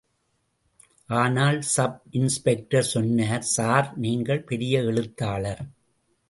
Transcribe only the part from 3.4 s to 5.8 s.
Sir, நீங்கள் பெரிய எழுத்தாளர்.